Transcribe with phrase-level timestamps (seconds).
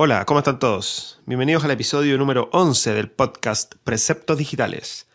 [0.00, 1.20] Hola, ¿cómo están todos?
[1.26, 5.08] Bienvenidos al episodio número 11 del podcast Preceptos Digitales.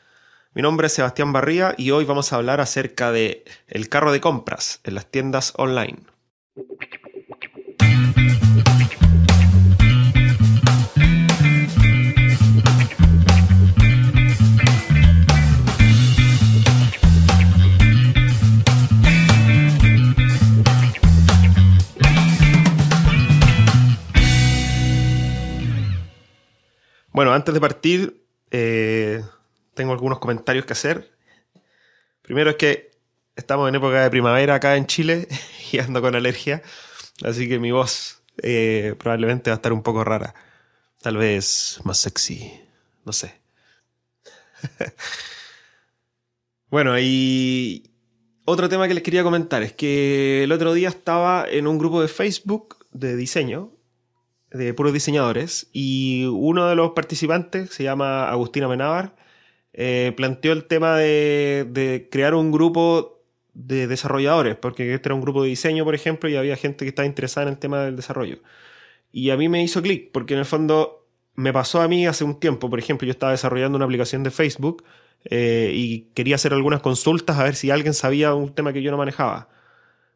[0.54, 4.20] Mi nombre es Sebastián Barría y hoy vamos a hablar acerca de el carro de
[4.20, 6.00] compras en las tiendas online.
[27.14, 29.24] Bueno, antes de partir, eh,
[29.76, 31.12] tengo algunos comentarios que hacer.
[32.24, 32.92] Primero es que
[33.36, 35.28] estamos en época de primavera acá en Chile
[35.72, 36.64] y ando con alergia,
[37.24, 40.34] así que mi voz eh, probablemente va a estar un poco rara.
[41.04, 42.60] Tal vez más sexy,
[43.06, 43.40] no sé.
[46.72, 47.92] bueno, y
[48.46, 52.02] otro tema que les quería comentar es que el otro día estaba en un grupo
[52.02, 53.73] de Facebook de diseño
[54.54, 59.16] de puros diseñadores y uno de los participantes, se llama Agustina Menábar,
[59.74, 63.24] eh, planteó el tema de, crear un grupo
[63.54, 66.90] de desarrolladores, porque este era un grupo de diseño, por ejemplo, y había gente que
[66.90, 68.40] estaba interesada en el tema del desarrollo.
[69.12, 72.24] Y a mí me hizo clic, porque en el fondo me pasó a mí hace
[72.24, 74.84] un tiempo, por ejemplo, yo estaba desarrollando una aplicación de Facebook
[75.26, 78.92] eh, y quería hacer algunas consultas a ver si alguien sabía un tema que yo
[78.92, 79.50] no manejaba.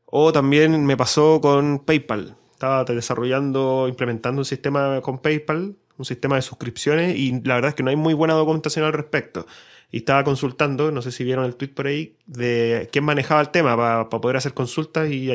[0.06, 6.38] O también me pasó con PayPal estaba desarrollando, implementando un sistema con PayPal, un sistema
[6.38, 9.46] de suscripciones, y la verdad es que no hay muy buena documentación al respecto.
[9.92, 13.50] Y estaba consultando, no sé si vieron el tweet por ahí, de quién manejaba el
[13.50, 15.30] tema para poder hacer consultas y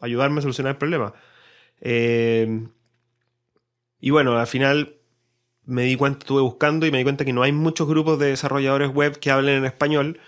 [0.00, 1.14] ayudarme a solucionar el problema.
[1.80, 2.68] Eh,
[4.00, 4.94] y bueno, al final
[5.64, 8.28] me di cuenta, estuve buscando y me di cuenta que no hay muchos grupos de
[8.28, 10.20] desarrolladores web que hablen en español.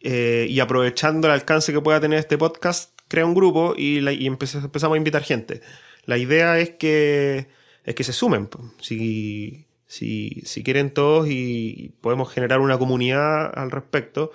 [0.00, 4.82] Eh, y aprovechando el alcance que pueda tener este podcast, crea un grupo y, empezamos
[4.82, 5.60] a invitar gente.
[6.06, 7.48] La idea es que,
[7.84, 8.48] es que se sumen.
[8.80, 14.32] Si, si, quieren todos y podemos generar una comunidad al respecto,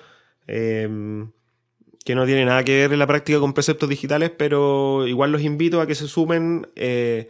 [0.47, 1.31] em,
[2.05, 5.41] que no tiene nada que ver en la práctica con preceptos digitales, pero igual los
[5.41, 7.27] invito a que se sumen eh,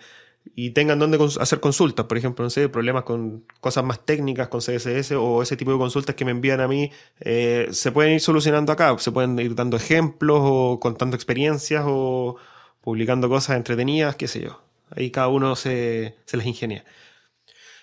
[0.55, 2.05] y tengan donde hacer consultas.
[2.05, 5.77] Por ejemplo, no sé, problemas con cosas más técnicas, con CSS o ese tipo de
[5.77, 8.97] consultas que me envían a mí, eh, se pueden ir solucionando acá.
[8.99, 12.37] Se pueden ir dando ejemplos o contando experiencias o
[12.81, 14.61] publicando cosas entretenidas, qué sé yo.
[14.89, 16.83] Ahí cada uno se, se les ingenia.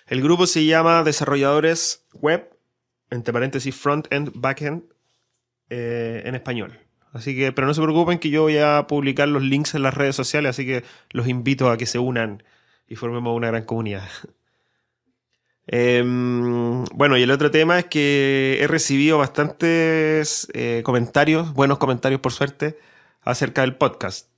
[0.07, 2.49] El grupo se llama Desarrolladores Web,
[3.09, 4.83] entre paréntesis Front-End, Back-End,
[5.69, 6.79] eh, en español.
[7.17, 9.95] Así que, pero no se preocupen que yo voy a publicar los links en las
[9.95, 12.43] redes sociales, así que los invito a que se unan
[12.87, 14.07] y formemos una gran comunidad.
[15.69, 22.21] Em, bueno, y el otro tema es que he recibido bastantes eh, comentarios, buenos comentarios
[22.21, 22.79] por suerte,
[23.21, 24.29] acerca del podcast.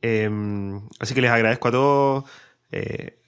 [0.00, 2.24] Em, así que les agradezco a todos.
[2.70, 3.18] Eh,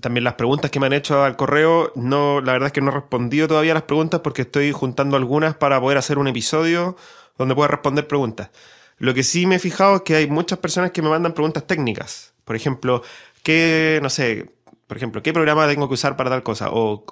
[0.00, 2.92] también las preguntas que me han hecho al correo, no, la verdad es que no
[2.92, 6.96] he respondido todavía a las preguntas porque estoy juntando algunas para poder hacer un episodio
[7.42, 8.50] donde pueda responder preguntas.
[8.98, 11.66] Lo que sí me he fijado es que hay muchas personas que me mandan preguntas
[11.66, 12.34] técnicas.
[12.44, 13.02] Por ejemplo,
[13.42, 14.50] ¿qué, no sé,
[14.86, 16.68] por ejemplo, qué programa tengo que usar para tal cosa?
[16.70, 17.04] O,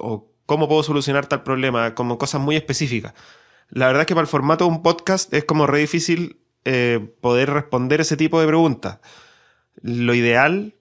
[0.47, 3.15] cómo puedo solucionar tal problema, como cosas muy específicas.
[3.69, 7.15] La verdad es que para el formato de un podcast es como re difícil eh,
[7.21, 8.99] poder responder ese tipo de preguntas.
[9.83, 10.75] Lo ideal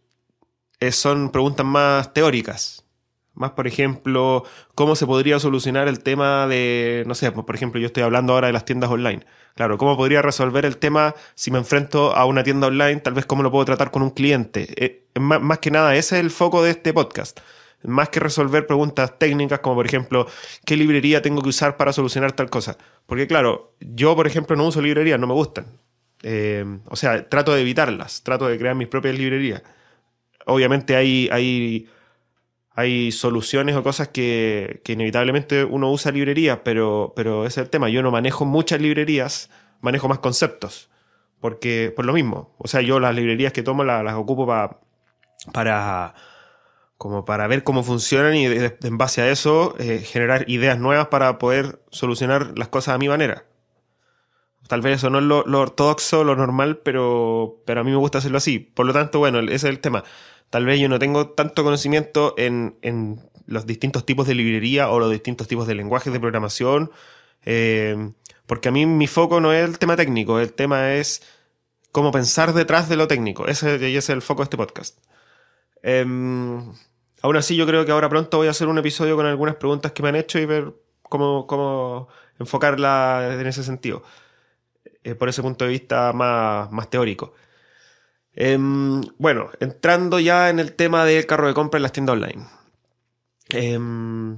[0.79, 2.83] es, son preguntas más teóricas.
[3.39, 4.43] Más, por ejemplo,
[4.75, 8.47] cómo se podría solucionar el tema de, no sé, por ejemplo, yo estoy hablando ahora
[8.47, 9.25] de las tiendas online.
[9.55, 12.99] Claro, ¿cómo podría resolver el tema si me enfrento a una tienda online?
[12.99, 14.67] Tal vez cómo lo puedo tratar con un cliente.
[14.75, 17.39] Eh, más, que nada, ese es el foco de este podcast.
[17.83, 20.27] Más que resolver preguntas técnicas como, por ejemplo,
[20.65, 22.77] ¿qué librería tengo que usar para solucionar tal cosa?
[23.05, 25.65] Porque, claro, yo, por ejemplo, no uso librerías, no me gustan.
[26.23, 29.63] Eh, o sea, trato de evitarlas, trato de crear mis propias librerías.
[30.45, 31.87] Obviamente hay, hay
[32.79, 37.89] hay soluciones o cosas que, inevitablemente uno usa librerías, pero, pero ese es el tema.
[37.89, 39.49] Yo no manejo muchas librerías,
[39.81, 40.89] manejo más conceptos.
[41.41, 42.55] Porque, por lo mismo.
[42.57, 44.47] O sea, yo las librerías que tomo las, ocupo
[45.53, 46.13] para.
[46.97, 51.37] como para ver cómo funcionan y en base a eso eh, generar ideas nuevas para
[51.37, 53.45] poder solucionar las cosas a mi manera.
[54.67, 57.97] Tal vez eso no es lo, lo ortodoxo, lo normal, pero, pero a mí me
[57.97, 58.59] gusta hacerlo así.
[58.59, 60.03] Por lo tanto, bueno, ese es el tema
[60.49, 65.11] tal vez yo no tengo tanto conocimiento en, los distintos tipos de librería o los
[65.11, 66.91] distintos tipos de lenguajes de programación,
[67.45, 68.11] eh,
[68.45, 71.23] porque a mí mi foco no es el tema técnico, el tema es
[71.91, 73.47] cómo pensar detrás de lo técnico.
[73.47, 74.97] Ese, es el foco de este podcast.
[75.81, 76.73] Em,
[77.21, 79.91] aún así, yo creo que ahora pronto voy a hacer un episodio con algunas preguntas
[79.93, 80.73] que me han hecho y ver
[81.03, 82.07] cómo, cómo
[82.39, 84.03] enfocarla en ese sentido,
[85.03, 87.33] eh, por ese punto de vista más, más teórico.
[88.35, 92.45] Em, bueno, entrando ya en el tema del carro de compra en las tiendas online.
[93.49, 94.37] Em,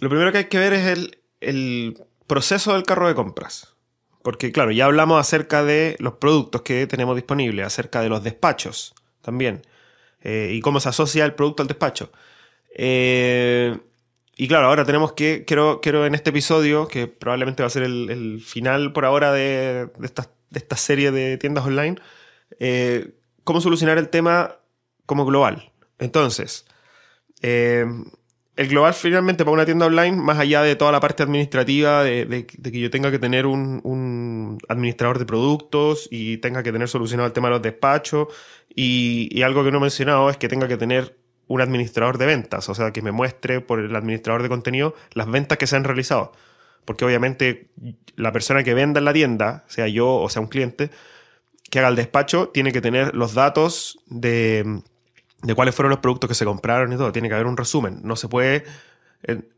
[0.00, 3.74] lo primero que hay que ver es el, el proceso del carro de compras.
[4.22, 8.94] Porque claro, ya hablamos acerca de los productos que tenemos disponibles, acerca de los despachos
[9.22, 9.62] también,
[10.20, 12.10] eh, y cómo se asocia el producto al despacho.
[12.74, 13.78] Eh,
[14.36, 17.84] y claro, ahora tenemos que, quiero, quiero en este episodio, que probablemente va a ser
[17.84, 21.96] el, final por ahora de, esta, serie de tiendas online,
[22.58, 23.14] eh,
[23.44, 24.56] cómo solucionar el tema
[25.06, 25.72] como global.
[25.98, 26.66] Entonces,
[27.42, 27.86] eh,
[28.56, 32.46] el global finalmente para una tienda online, más allá de toda la parte administrativa, de,
[32.46, 37.32] que yo tenga que tener un, administrador de productos y tenga que tener solucionado el
[37.32, 38.28] tema de los despachos,
[38.74, 41.16] y, y algo que no he mencionado es que tenga que tener
[41.46, 45.30] un administrador de ventas, o sea, que me muestre por el administrador de contenido las
[45.30, 46.32] ventas que se han realizado.
[46.84, 47.70] Porque obviamente
[48.16, 50.90] la persona que venda en la tienda, sea yo o sea un cliente,
[51.70, 54.82] que haga el despacho, tiene que tener los datos de,
[55.42, 57.12] de cuáles fueron los productos que se compraron y todo.
[57.12, 58.00] Tiene que haber un resumen.
[58.02, 58.64] No se puede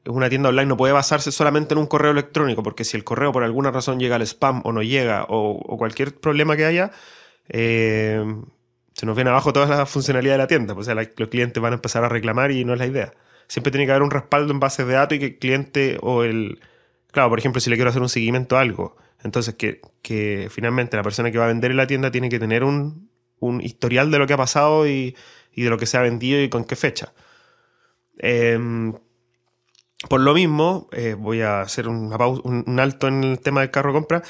[0.06, 3.32] una tienda online no puede basarse solamente en un correo electrónico, porque si el correo
[3.32, 6.90] por alguna razón llega al spam o no llega, o, cualquier problema que haya,
[7.48, 8.24] eh,
[8.94, 10.74] se nos viene abajo toda la funcionalidad de la tienda.
[10.74, 13.12] O sea, los clientes van a empezar a reclamar y no es la idea.
[13.48, 16.22] Siempre tiene que haber un respaldo en bases de datos y que el cliente o
[16.24, 16.60] el...
[17.12, 20.96] Claro, por ejemplo, si le quiero hacer un seguimiento a algo, entonces que, que finalmente
[20.96, 24.10] la persona que va a vender en la tienda tiene que tener un, un historial
[24.10, 25.16] de lo que ha pasado y,
[25.52, 27.12] y, de lo que se ha vendido y con qué fecha.
[28.18, 28.94] Em,
[30.08, 32.12] por lo mismo, eh, voy a hacer un,
[32.80, 34.22] alto en el tema del carro compra.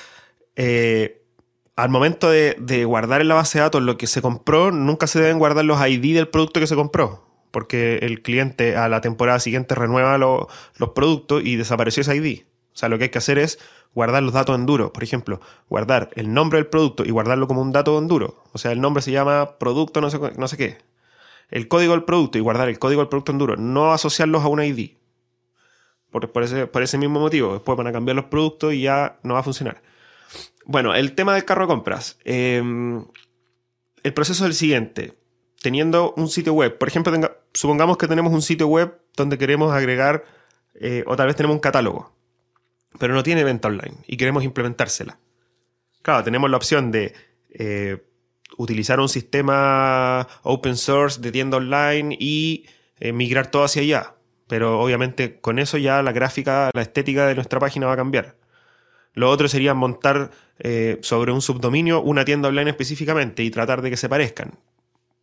[0.57, 1.23] Eh,
[1.77, 5.21] al momento de, guardar en la base de datos lo que se compró, nunca se
[5.21, 7.27] deben guardar los ID del producto que se compró.
[7.51, 12.43] Porque el cliente a la temporada siguiente renueva los productos y desapareció ese ID.
[12.73, 13.59] O sea, lo que hay que hacer es
[13.95, 14.93] guardar los datos en duro.
[14.93, 18.43] Por ejemplo, guardar el nombre del producto y guardarlo como un dato en duro.
[18.53, 20.79] O sea, el nombre se llama producto no sé, qué.
[21.51, 23.57] El código del producto y guardar el código del producto en duro.
[23.57, 24.93] No asociarlos a un ID.
[26.11, 27.55] Por, por, ese, por ese mismo motivo.
[27.55, 29.83] Después van a cambiar los productos y ya no va a funcionar.
[30.65, 32.19] Bueno, el tema del carro de compras.
[32.25, 33.05] Em,
[34.03, 35.19] el proceso es el siguiente.
[35.63, 37.13] Teniendo un sitio web, por ejemplo,
[37.53, 40.25] supongamos que tenemos un sitio web donde queremos agregar,
[40.75, 42.13] eh, o tal vez tenemos un catálogo,
[42.99, 45.19] pero no tiene venta online y queremos implementársela.
[46.03, 47.13] Claro, tenemos la opción de
[47.51, 48.03] eh,
[48.57, 52.67] utilizar un sistema open source de tienda online y
[52.99, 54.15] eh, migrar todo hacia allá.
[54.49, 58.37] Pero obviamente con eso ya la gráfica, la estética de nuestra página va a cambiar.
[59.13, 63.91] Lo otro sería montar eh, sobre un subdominio una tienda online específicamente y tratar de
[63.91, 64.59] que se parezcan.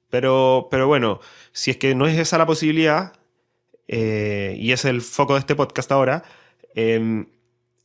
[0.09, 1.19] Pero, pero bueno,
[1.51, 3.13] si es que no es esa la posibilidad,
[3.89, 6.23] y es el foco de este podcast ahora,
[6.75, 7.25] em,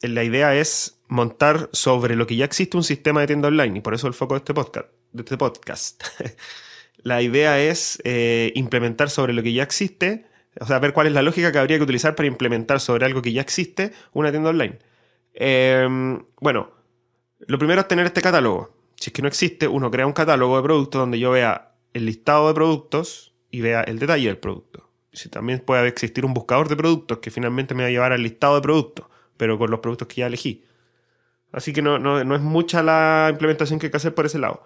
[0.03, 3.81] la idea es montar sobre lo que ya existe un sistema de tienda online, y
[3.81, 4.89] por eso el foco de este podcast.
[5.13, 6.05] De este podcast.
[7.03, 10.27] la idea es eh, implementar sobre lo que ya existe,
[10.61, 13.23] o sea, ver cuál es la lógica que habría que utilizar para implementar sobre algo
[13.23, 14.79] que ya existe una tienda online.
[15.35, 16.71] Em, bueno,
[17.41, 18.77] lo primero es tener este catálogo.
[18.97, 22.07] Si es que no existe, uno crea un catálogo de productos donde yo vea el
[22.07, 24.89] listado de productos y vea el detalle del producto.
[25.13, 28.23] Si también puede existir un buscador de productos que finalmente me va a llevar al
[28.23, 29.07] listado de productos,
[29.37, 30.65] pero con los productos que ya elegí.
[31.53, 34.63] Así que no, es mucha la implementación que hay que hacer por ese lado.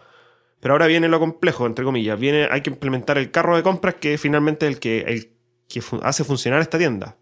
[0.61, 2.19] Pero ahora viene lo complejo, entre comillas.
[2.19, 5.33] Viene, hay que implementar el carro de compras que finalmente es el que, el
[5.69, 7.17] que hace funcionar esta tienda.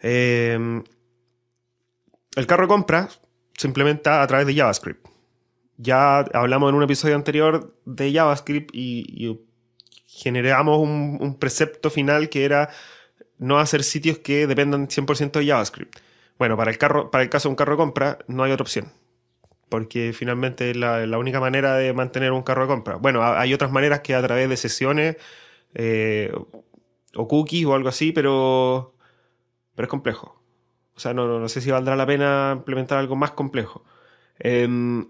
[0.00, 0.82] Eh,
[2.36, 3.20] el carro de compras
[3.56, 5.06] se implementa a través de JavaScript.
[5.78, 9.40] Ya hablamos en un episodio anterior de JavaScript y,
[10.06, 12.70] generamos un, precepto final que era
[13.38, 15.98] no hacer sitios que dependan 100% de JavaScript.
[16.38, 18.64] Bueno, para el, carro, para el caso de un carro de compra no hay otra
[18.64, 18.92] opción.
[19.68, 22.96] Porque finalmente es la, única manera de mantener un carro de compra.
[22.96, 25.16] Bueno, hay otras maneras que a través de sesiones
[25.74, 26.32] eh,
[27.14, 28.94] o cookies o algo así, pero,
[29.74, 30.40] pero es complejo.
[30.94, 33.84] O sea, no, no, sé si valdrá la pena implementar algo más complejo.
[34.38, 35.06] Em,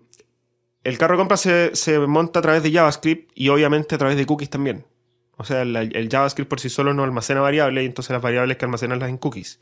[0.84, 4.26] el carro de compra se, monta a través de JavaScript y obviamente a través de
[4.26, 4.84] cookies también.
[5.36, 8.64] O sea, el, JavaScript por sí solo no almacena variables y entonces las variables que
[8.64, 9.60] almacenarlas en cookies.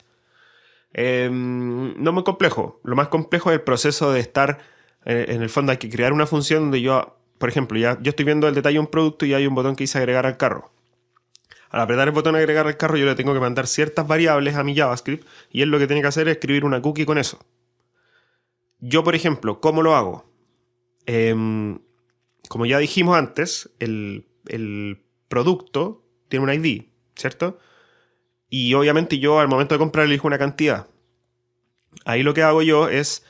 [0.92, 2.80] Em, no muy complejo.
[2.84, 4.58] Lo más complejo es el proceso de estar,
[5.04, 8.10] eh, en el fondo hay que crear una función donde yo, por ejemplo, ya yo
[8.10, 10.36] estoy viendo el detalle de un producto y hay un botón que dice agregar al
[10.36, 10.70] carro.
[11.70, 14.62] Al apretar el botón agregar al carro yo le tengo que mandar ciertas variables a
[14.62, 17.44] mi JavaScript y él lo que tiene que hacer es escribir una cookie con eso.
[18.78, 20.24] Yo, por ejemplo, ¿cómo lo hago?
[21.06, 21.80] Em,
[22.48, 24.24] como ya dijimos antes, el,
[25.28, 27.58] producto tiene un ID, ¿cierto?
[28.48, 30.86] Y obviamente yo al momento de comprar elijo una cantidad.
[32.04, 33.24] Ahí lo que hago yo es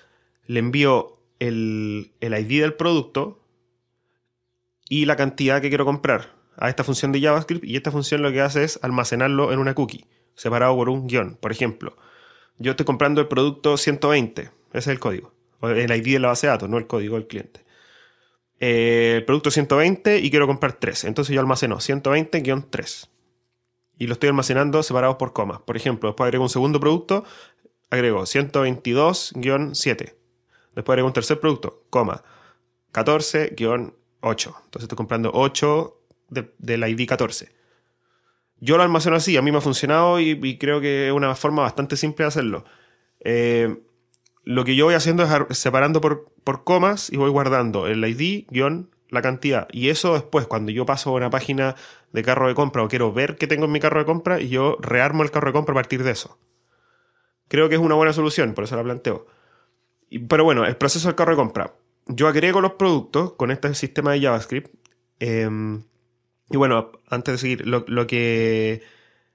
[0.47, 3.43] le envío el, el ID del producto
[4.89, 8.33] y la cantidad que quiero comprar a esta función de JavaScript y esta función lo
[8.33, 11.37] que hace es almacenarlo en una cookie, separado por un guion.
[11.41, 11.97] Por ejemplo,
[12.59, 15.33] yo estoy comprando el producto 120, ese es el código,
[15.63, 17.64] el ID de la base de datos, no el código del cliente.
[18.61, 23.09] Eh, el producto 120 y quiero comprar 3, entonces yo almaceno 120-3
[23.99, 25.61] y lo estoy almacenando separados por comas.
[25.61, 27.25] Por ejemplo, después agrego un segundo producto,
[27.91, 30.15] agrego 122-7.
[30.75, 32.25] Después agrego un tercer producto, coma,
[32.93, 33.93] 14-8.
[34.23, 36.01] Entonces estoy comprando 8
[36.59, 37.53] del ID 14.
[38.61, 41.63] Yo lo almaceno así, a mí me ha funcionado y, creo que es una forma
[41.63, 42.65] bastante simple de hacerlo.
[43.21, 43.84] Eh,
[44.45, 48.47] lo que yo voy haciendo es separando por, por comas y voy guardando el ID,
[48.51, 49.69] guion, la cantidad.
[49.73, 51.75] Y eso después, cuando yo paso a una página
[52.13, 54.49] de carro de compra o quiero ver qué tengo en mi carro de compra, y
[54.49, 56.39] yo rearmo el carro de compra a partir de eso.
[57.49, 59.27] Creo que es una buena solución, por eso la planteo.
[60.29, 61.75] pero bueno, el proceso del carro de compra.
[62.07, 64.75] Yo agrego los productos con este sistema de JavaScript.
[65.21, 65.85] Em,
[66.51, 68.83] y bueno, antes de seguir, lo, que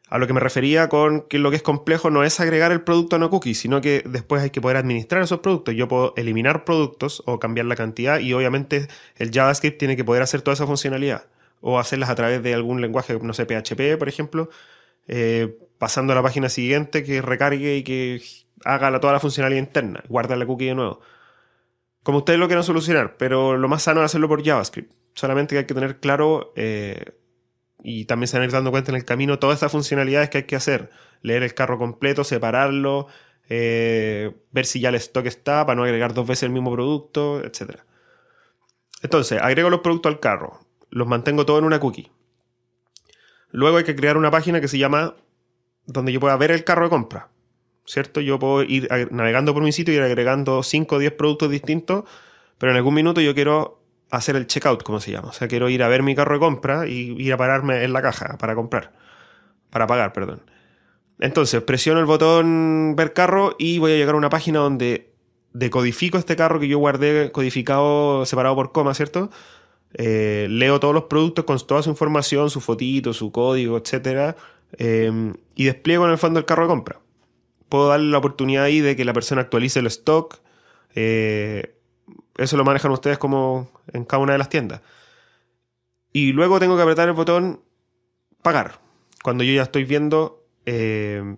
[0.10, 2.82] a lo que me refería con que lo que es complejo no es agregar el
[2.82, 5.76] producto a una cookie, sino que después hay que poder administrar esos productos.
[5.76, 8.88] Yo puedo eliminar productos o cambiar la cantidad y obviamente
[9.18, 11.26] el JavaScript tiene que poder hacer toda esa funcionalidad
[11.62, 14.50] o hacerlas a través de algún lenguaje, no sé, PHP, por ejemplo,
[15.08, 18.22] eh, pasando a la página siguiente que recargue y que
[18.66, 21.02] haga toda la funcionalidad interna, guarda la cookie de nuevo.
[22.02, 24.92] Como ustedes lo quieran solucionar, pero lo más sano es hacerlo por JavaScript.
[25.14, 27.19] Solamente que hay que tener claro eh,
[27.84, 30.40] y también se van a ir dando cuenta en el camino todas esas funcionalidades que
[30.40, 30.90] hay que hacer.
[31.22, 33.08] Leer el carro completo, separarlo,
[33.50, 37.44] eh, ver si ya el stock está para no agregar dos veces el mismo producto,
[37.44, 37.80] etc.
[39.02, 40.60] Entonces, agrego los productos al carro,
[40.90, 42.12] los mantengo todo en una cookie.
[43.52, 45.16] Luego hay que crear una página que se llama
[45.86, 47.30] donde yo pueda ver el carro de compra.
[47.86, 48.22] ¿Cierto?
[48.22, 52.04] Yo puedo ir navegando por mi sitio y ir agregando 5 o 10 productos distintos,
[52.60, 53.79] pero en algún minuto yo quiero
[54.12, 55.30] hacer el checkout, como se llama.
[55.30, 57.94] O sea, quiero ir a ver mi carro de compra y ir a pararme en
[57.94, 58.92] la caja para comprar.
[59.70, 60.42] Para pagar, perdón.
[61.20, 65.12] Entonces, presiono el botón ver carro y voy a llegar a una página donde
[65.54, 69.30] decodifico este carro que yo guardé codificado, separado por coma, ¿cierto?
[69.94, 74.36] Eh, leo todos los productos con toda su información, su fotito, su código, etc.
[74.78, 77.00] Eh, y despliego en el fondo el carro de compra.
[77.68, 80.40] Puedo darle la oportunidad ahí de que la persona actualice el stock.
[80.96, 81.76] Eh,
[82.44, 84.82] eso lo manejan ustedes como en cada una de las tiendas.
[86.12, 87.62] Y luego tengo que apretar el botón
[88.42, 88.80] pagar.
[89.24, 91.36] Cuando yo ya estoy viendo, eh,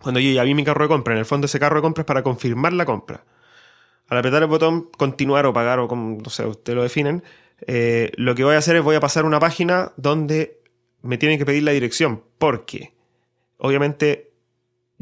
[0.00, 1.14] cuando yo ya vi mi carro de compra.
[1.14, 3.24] En el fondo ese carro de compra es para confirmar la compra.
[4.08, 7.22] Al apretar el botón continuar o pagar o como, no sé, ustedes lo definen,
[7.66, 10.60] eh, lo que voy a hacer es voy a pasar una página donde
[11.02, 12.22] me tienen que pedir la dirección.
[12.38, 12.92] Porque,
[13.58, 14.31] obviamente,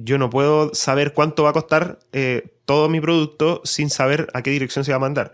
[0.04, 4.42] yo no puedo saber cuánto va a costar eh, todo mi producto sin saber a
[4.42, 5.32] qué dirección se va a mandar.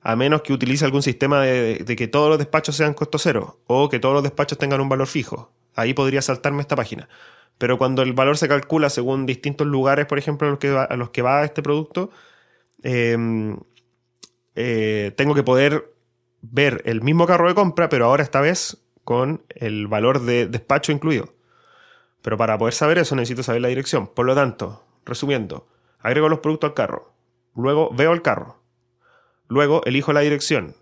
[0.00, 3.88] A menos que utilice algún sistema de, que todos los despachos sean costo cero o
[3.88, 5.52] que todos los despachos tengan un valor fijo.
[5.74, 7.08] Ahí podría saltarme esta página.
[7.58, 10.84] Pero cuando el valor se calcula según distintos lugares, por ejemplo, a los que va,
[10.84, 12.10] a, los que va este producto,
[12.82, 13.56] em,
[14.56, 15.94] eh, tengo que poder
[16.40, 20.90] ver el mismo carro de compra, pero ahora esta vez con el valor de despacho
[20.92, 21.34] incluido.
[22.22, 24.06] Pero para poder saber eso necesito saber la dirección.
[24.06, 27.12] Por lo tanto, resumiendo, agrego los productos al carro.
[27.54, 28.62] Luego veo el carro.
[29.48, 30.76] Luego elijo la dirección.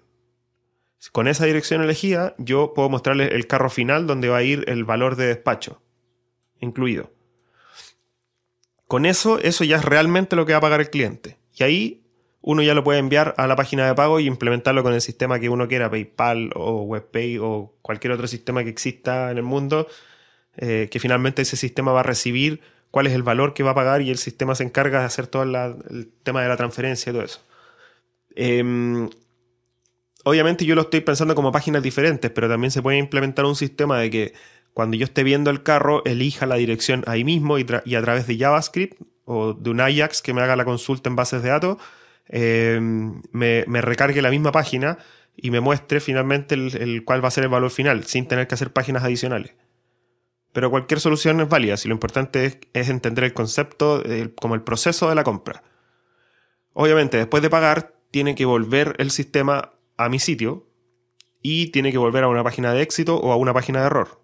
[1.12, 4.84] Con esa dirección elegida, yo puedo mostrarle el carro final donde va a ir el
[4.84, 5.80] valor de despacho
[6.60, 7.10] incluido.
[8.86, 11.38] Con eso, eso ya es realmente lo que va a pagar el cliente.
[11.54, 12.02] Y ahí
[12.42, 15.38] uno ya lo puede enviar a la página de pago y implementarlo con el sistema
[15.38, 19.86] que uno quiera, PayPal o WebPay o cualquier otro sistema que exista en el mundo
[20.62, 23.74] eh, que finalmente ese sistema va a recibir cuál es el valor que va a
[23.74, 27.12] pagar y el sistema se encarga de hacer todo el tema de la transferencia y
[27.14, 27.40] todo eso.
[28.36, 29.08] Em,
[30.24, 33.98] obviamente yo lo estoy pensando como páginas diferentes, pero también se puede implementar un sistema
[33.98, 34.34] de que
[34.74, 38.36] cuando yo esté viendo el carro, elija la dirección ahí mismo y, a través de
[38.36, 41.78] JavaScript o de un Ajax que me haga la consulta en bases de datos,
[42.28, 44.98] em, me, recargue la misma página
[45.36, 48.54] y me muestre finalmente el, cuál va a ser el valor final, sin tener que
[48.54, 49.54] hacer páginas adicionales.
[50.52, 54.02] Pero cualquier solución es válida si lo importante es, entender el concepto
[54.40, 55.62] como el proceso de la compra.
[56.72, 60.66] Obviamente, después de pagar, tiene que volver el sistema a mi sitio
[61.42, 64.20] y tiene que volver a una página de éxito o a una página de error.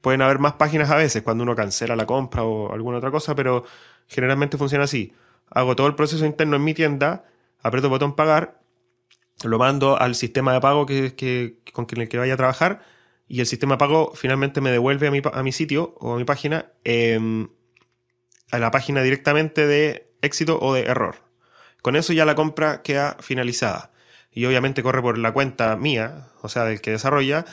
[0.00, 3.34] Pueden haber más páginas a veces cuando uno cancela la compra o alguna otra cosa,
[3.34, 3.64] pero
[4.06, 5.12] generalmente funciona así.
[5.50, 7.24] Hago todo el proceso interno en mi tienda,
[7.62, 8.60] aprieto el botón pagar,
[9.44, 12.82] lo mando al sistema de pago que, con el que vaya a trabajar
[13.30, 16.24] y el sistema pago finalmente me devuelve a mi, a mi sitio o a mi
[16.24, 17.48] página em,
[18.50, 21.14] a la página directamente de éxito o de error.
[21.80, 23.92] Con eso ya la compra queda finalizada.
[24.32, 27.44] y obviamente corre por la cuenta mía, o sea, del que desarrolla,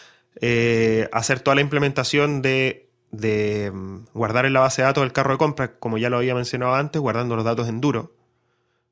[0.41, 5.13] eh, hacer toda la implementación de, de mm, guardar en la base de datos el
[5.13, 8.15] carro de compra, como ya lo había mencionado antes, guardando los datos en duro,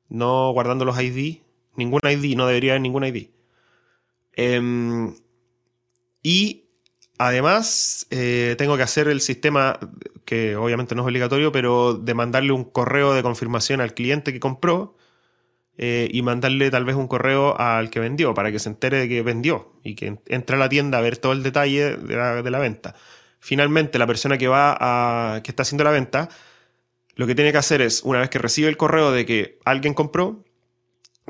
[0.08, 1.42] no guardando los ID,
[1.74, 3.30] ningún ID, no debería haber ningún ID.
[4.34, 5.16] Em,
[6.22, 6.65] y
[7.18, 9.78] además eh, tengo que hacer el sistema,
[10.24, 14.40] que obviamente no es obligatorio, pero de mandarle un correo de confirmación al cliente que
[14.40, 14.96] compró
[15.78, 19.08] eh, y mandarle tal vez un correo al que vendió para que se entere de
[19.08, 22.42] que vendió y que entre a la tienda a ver todo el detalle de la,
[22.42, 22.94] de la venta.
[23.40, 26.30] Finalmente, la persona que va a, que está haciendo la venta,
[27.14, 29.94] lo que tiene que hacer es, una vez que recibe el correo de que alguien
[29.94, 30.45] compró,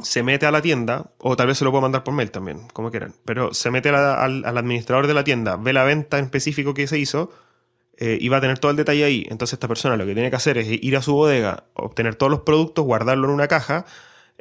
[0.02, 2.68] se mete a la tienda, o tal vez se lo puedo mandar por mail también,
[2.72, 6.74] como quieran, pero se mete al, administrador de la tienda, ve la venta en específico
[6.74, 7.30] que se hizo
[7.96, 9.26] eh, y va a tener todo el detalle ahí.
[9.30, 12.30] Entonces esta persona lo que tiene que hacer es ir a su bodega, obtener todos
[12.30, 13.86] los productos, guardarlo en una caja,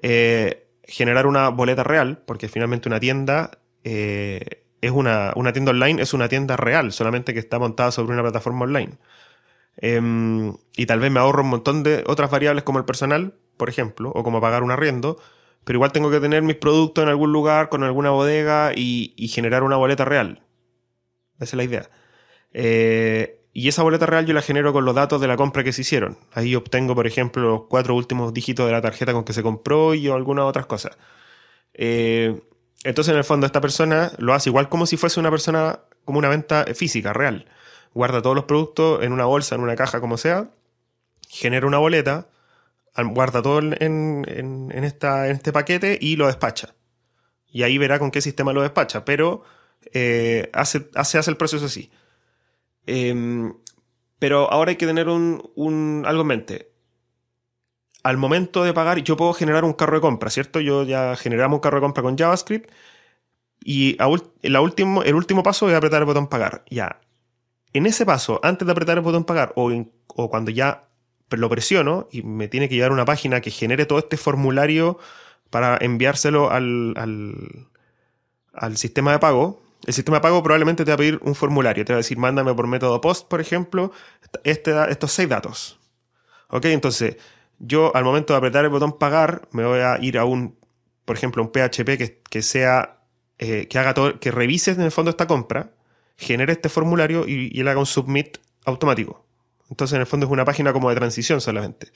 [0.01, 3.51] eh, generar una boleta real, porque finalmente una tienda
[3.83, 8.13] eh, es una, una tienda online, es una tienda real, solamente que está montada sobre
[8.13, 8.97] una plataforma online.
[9.77, 13.69] Em, y tal vez me ahorro un montón de otras variables como el personal, por
[13.69, 15.17] ejemplo, o como pagar un arriendo,
[15.65, 19.63] pero igual tengo que tener mis productos en algún lugar, con alguna bodega y, generar
[19.63, 20.43] una boleta real.
[21.37, 21.89] Esa es la idea.
[22.53, 25.73] Eh, y esa boleta real yo la genero con los datos de la compra que
[25.73, 26.17] se hicieron.
[26.33, 29.95] Ahí obtengo, por ejemplo, los cuatro últimos dígitos de la tarjeta con que se compró
[29.95, 30.97] y algunas otras cosas.
[31.73, 32.39] Eh,
[32.83, 36.19] entonces, en el fondo, esta persona lo hace igual como si fuese una persona, como
[36.19, 37.47] una venta física, real.
[37.93, 40.49] Guarda todos los productos en una bolsa, en una caja, como sea,
[41.27, 42.27] genera una boleta,
[43.03, 46.75] guarda todo en, este paquete y lo despacha.
[47.47, 49.43] Y ahí verá con qué sistema lo despacha, pero
[49.93, 51.91] eh, hace, hace, el proceso así.
[52.85, 53.53] Em,
[54.19, 56.71] pero ahora hay que tener un, algo en mente.
[58.03, 60.59] Al momento de pagar, yo puedo generar un carro de compra, ¿cierto?
[60.59, 62.69] Yo ya generamos un carro de compra con JavaScript
[63.63, 66.63] y la último, el último paso es apretar el botón pagar.
[66.69, 67.01] Ya.
[67.73, 70.87] En ese paso, antes de apretar el botón pagar o cuando ya
[71.29, 74.99] lo presiono y me tiene que llevar una página que genere todo este formulario
[75.49, 76.93] para enviárselo al,
[78.53, 79.61] al, sistema de pago.
[79.85, 81.85] El sistema de pago probablemente te va a pedir un formulario.
[81.85, 83.91] Te va a decir, mándame por método post, por ejemplo,
[84.43, 85.79] este, estos seis datos.
[86.49, 87.17] Ok, entonces
[87.59, 90.57] yo al momento de apretar el botón pagar, me voy a ir a un,
[91.05, 92.99] por ejemplo, un PHP que, que sea,
[93.39, 95.71] eh, que haga todo, que revise en el fondo esta compra,
[96.17, 99.24] genere este formulario y, y él haga un submit automático.
[99.69, 101.91] Entonces, en el fondo es una página como de transición solamente,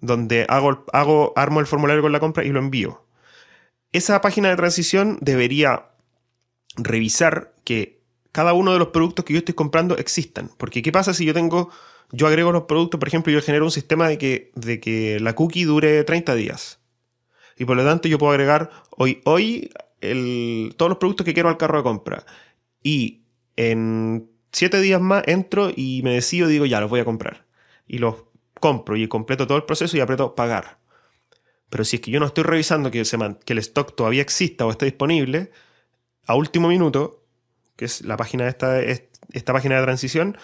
[0.00, 3.04] donde hago, hago, armo el formulario con la compra y lo envío.
[3.92, 5.86] Esa página de transición debería
[6.76, 8.00] revisar que
[8.32, 10.50] cada uno de los productos que yo estoy comprando existan.
[10.56, 11.70] Porque, ¿qué pasa si yo tengo,
[12.12, 15.34] yo agrego los productos, por ejemplo, yo genero un sistema de que, de que la
[15.34, 16.78] cookie dure 30 días.
[17.56, 19.70] Y por lo tanto, yo puedo agregar hoy, hoy
[20.76, 22.24] todos los productos que quiero al carro de compra.
[22.82, 23.20] Y
[23.56, 27.44] en siete días más entro y me decido, digo, ya, los voy a comprar.
[27.86, 28.24] Y los
[28.60, 30.78] compro y completo todo el proceso y aprieto pagar.
[31.70, 34.86] Pero si es que yo no estoy revisando que, el stock todavía exista o esté
[34.86, 35.50] disponible,
[36.26, 37.24] a último minuto,
[37.76, 40.36] que es la página de esta, esta página de transición,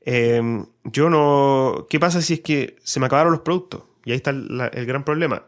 [0.00, 1.86] em, yo no...
[1.88, 3.84] ¿Qué pasa si es que se me acabaron los productos?
[4.04, 5.46] Y ahí está el, gran problema.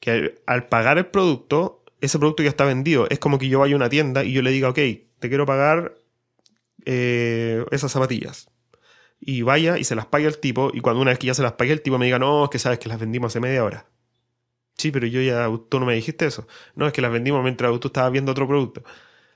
[0.00, 3.06] Que al, al, pagar el producto, ese producto ya está vendido.
[3.10, 4.78] Es como que yo vaya a una tienda y yo le diga, ok,
[5.18, 5.94] te quiero pagar
[6.90, 8.48] eh, esas zapatillas.
[9.20, 11.42] Y vaya y se las pague el tipo, y cuando una vez que ya se
[11.42, 13.62] las pague el tipo me diga, no, es que sabes que las vendimos hace media
[13.62, 13.86] hora.
[14.78, 16.46] Sí, pero yo ya, tú no me dijiste eso.
[16.76, 18.84] No, es que las vendimos mientras tú estabas viendo otro producto.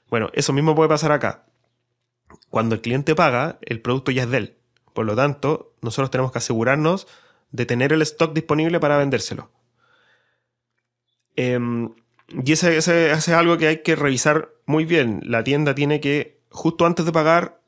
[0.09, 1.45] Bueno, eso mismo puede pasar acá.
[2.49, 4.57] Cuando el cliente paga, el producto ya es de él.
[4.95, 7.07] Por lo tanto, nosotros tenemos que asegurarnos
[7.51, 9.51] de tener el stock disponible para vendérselo.
[11.37, 11.95] Em,
[12.29, 15.21] y ese, es algo que hay que revisar muy bien.
[15.25, 17.61] La tienda tiene que justo antes de pagar,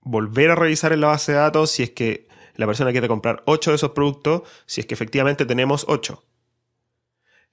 [0.00, 3.42] volver a revisar en la base de datos si es que la persona quiere comprar
[3.46, 6.22] 8 de esos productos, si es que efectivamente tenemos 8.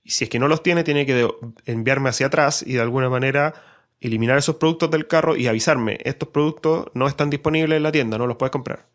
[0.04, 1.30] Y si es que no los tiene, tiene que
[1.66, 3.54] enviarme hacia atrás y de alguna manera
[4.02, 8.18] eliminar esos productos del carro y avisarme, estos productos no están disponibles en la tienda,
[8.18, 8.88] no los puedes comprar.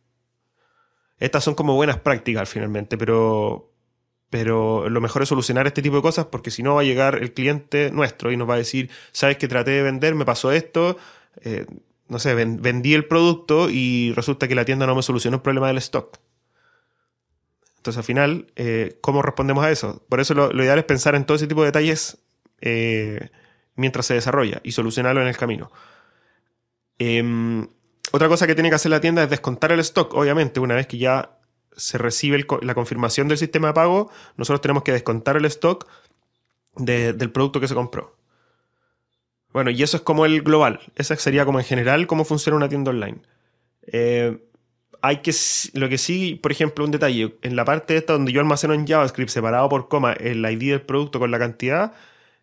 [1.19, 3.73] Estas son como buenas prácticas finalmente, pero,
[4.29, 7.17] pero lo mejor es solucionar este tipo de cosas porque si no va a llegar
[7.17, 10.53] el cliente nuestro y nos va a decir, sabes que traté de vender, me pasó
[10.53, 10.99] esto,
[11.43, 11.67] eh,
[12.09, 15.69] no sé, vendí el producto y resulta que la tienda no me solucionó el problema
[15.69, 16.19] del stock.
[17.77, 20.05] Entonces al final, eh, ¿cómo respondemos a eso?
[20.09, 22.19] Por eso lo, ideal es pensar en todo ese tipo de detalles
[22.61, 23.31] eh,
[23.77, 25.71] mientras se desarrolla y solucionarlo en el camino.
[26.99, 27.69] Em,
[28.11, 30.87] otra cosa que tiene que hacer la tienda es descontar el stock, obviamente, una vez
[30.87, 31.39] que ya
[31.77, 35.87] se recibe la confirmación del sistema de pago, nosotros tenemos que descontar el stock
[36.75, 38.18] del producto que se compró.
[39.53, 40.81] Bueno, y eso es como el global.
[40.97, 43.19] Esa sería como en general cómo funciona una tienda online.
[43.87, 44.39] Eh,
[45.01, 45.33] hay que,
[45.75, 48.87] lo que sí, por ejemplo, un detalle, en la parte esta donde yo almaceno en
[48.87, 51.93] JavaScript separado por coma el ID del producto con la cantidad,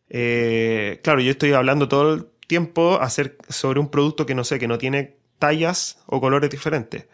[0.10, 4.60] eh, claro, yo estoy hablando todo el tiempo hacer, sobre un producto que no sé,
[4.60, 7.08] que no tiene tallas o colores diferentes.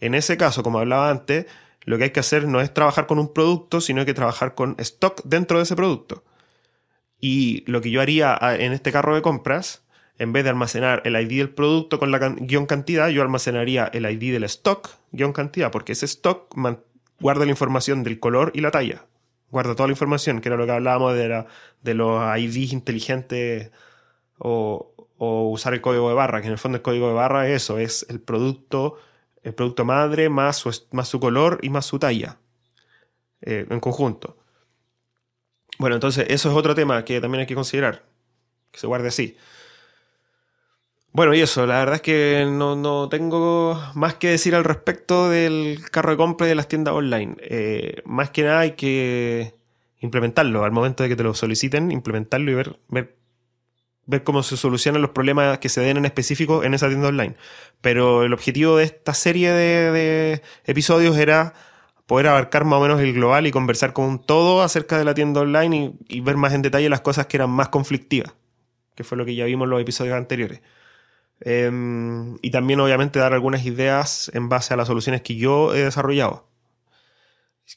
[0.00, 1.46] En ese caso, como hablaba antes,
[1.84, 4.76] lo que hay que hacer no es trabajar con un producto, sino que trabajar con
[4.78, 6.24] stock dentro de ese producto.
[7.26, 9.82] Y lo que yo haría ah, en este carro de compras
[10.18, 14.04] en vez de almacenar el ID del producto con la guion cantidad, yo almacenaría el
[14.04, 16.54] ID del stock guion cantidad, porque ese stock
[17.20, 19.06] guarda la información del color y la talla.
[19.50, 21.46] Guarda toda la información, que era lo que hablábamos de,
[21.80, 23.70] de los IDs inteligentes
[24.36, 27.62] o, usar el código de barra, que en el fondo el código de barra es
[27.62, 28.98] eso, es el producto,
[29.42, 32.36] el producto madre más su, más su color y más su talla
[33.40, 34.43] eh, en conjunto.
[35.78, 38.04] Bueno, entonces eso es otro tema que también hay que considerar,
[38.70, 39.36] que se guarde así.
[41.12, 45.78] Bueno, y eso, la verdad es que no, tengo más que decir al respecto del
[45.92, 47.36] carro de compra y de las tiendas online.
[47.40, 49.54] Eh, más que nada hay que
[50.00, 53.16] implementarlo al momento de que te lo soliciten, implementarlo y ver, ver,
[54.06, 57.36] ver cómo se solucionan los problemas que se den en específico en esa tienda online.
[57.80, 61.54] Pero el objetivo de esta serie de, episodios era
[62.06, 65.40] poder abarcar más o menos el global y conversar con todo acerca de la tienda
[65.40, 68.34] online y, ver más en detalle las cosas que eran más conflictivas,
[68.94, 70.60] que fue lo que ya vimos en los episodios anteriores.
[71.40, 75.84] Em, y también obviamente dar algunas ideas en base a las soluciones que yo he
[75.84, 76.48] desarrollado.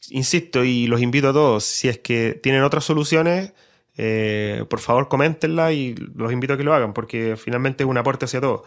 [0.09, 3.53] Insisto y los invito a todos, si es que tienen otras soluciones,
[3.97, 7.97] eh, por favor coméntenla y los invito a que lo hagan porque finalmente es un
[7.97, 8.61] aporte hacia todos.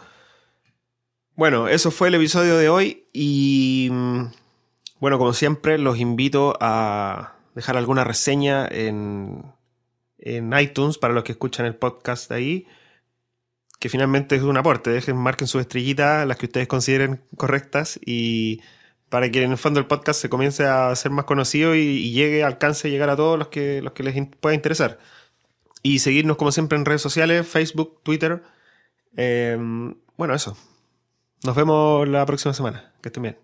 [1.35, 4.25] Bueno, eso fue el episodio de hoy y mm,
[5.01, 9.43] bueno, como siempre los invito a dejar alguna reseña en,
[10.19, 12.65] en iTunes para los que escuchan el podcast ahí
[13.81, 14.91] que finalmente es un aporte.
[14.91, 18.61] Dejen, marquen sus estrellitas, las que ustedes consideren correctas, y
[19.09, 22.43] para que en el fondo el podcast se comience a ser más conocido y, llegue,
[22.43, 24.99] alcance a llegar a todos los que, los que les pueda interesar.
[25.81, 28.43] Y seguirnos como siempre en redes sociales, Facebook, Twitter.
[29.15, 30.55] Em, bueno, eso.
[31.43, 32.93] Nos vemos la próxima semana.
[33.01, 33.37] Que estén bien.